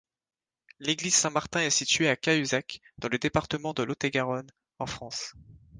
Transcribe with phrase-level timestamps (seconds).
[0.79, 5.35] L'église Saint-Martin est située à Cahuzac, dans le département de Lot-et-Garonne, en France.